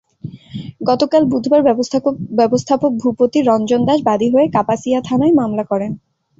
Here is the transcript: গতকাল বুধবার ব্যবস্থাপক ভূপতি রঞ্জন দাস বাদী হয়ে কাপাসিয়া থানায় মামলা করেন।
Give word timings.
গতকাল 0.89 1.23
বুধবার 1.25 1.61
ব্যবস্থাপক 2.39 2.91
ভূপতি 3.01 3.39
রঞ্জন 3.41 3.81
দাস 3.85 3.99
বাদী 4.05 4.27
হয়ে 4.33 4.47
কাপাসিয়া 4.55 4.99
থানায় 5.07 5.33
মামলা 5.39 5.63
করেন। 5.71 5.91